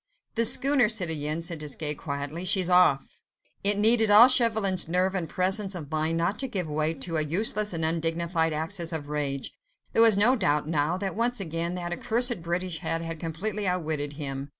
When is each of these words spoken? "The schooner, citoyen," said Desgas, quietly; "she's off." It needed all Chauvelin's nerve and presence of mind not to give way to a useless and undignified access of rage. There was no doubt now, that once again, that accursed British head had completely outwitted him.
"The 0.33 0.45
schooner, 0.45 0.89
citoyen," 0.89 1.43
said 1.43 1.59
Desgas, 1.59 1.95
quietly; 1.95 2.43
"she's 2.43 2.71
off." 2.71 3.21
It 3.63 3.77
needed 3.77 4.09
all 4.09 4.27
Chauvelin's 4.27 4.89
nerve 4.89 5.13
and 5.13 5.29
presence 5.29 5.75
of 5.75 5.91
mind 5.91 6.17
not 6.17 6.39
to 6.39 6.47
give 6.47 6.67
way 6.67 6.95
to 6.95 7.17
a 7.17 7.21
useless 7.21 7.71
and 7.71 7.85
undignified 7.85 8.51
access 8.51 8.91
of 8.93 9.09
rage. 9.09 9.53
There 9.93 10.01
was 10.01 10.17
no 10.17 10.35
doubt 10.35 10.67
now, 10.67 10.97
that 10.97 11.15
once 11.15 11.39
again, 11.39 11.75
that 11.75 11.93
accursed 11.93 12.41
British 12.41 12.79
head 12.79 13.03
had 13.03 13.19
completely 13.19 13.67
outwitted 13.67 14.13
him. 14.13 14.49